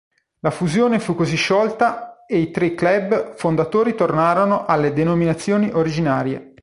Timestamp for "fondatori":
3.35-3.93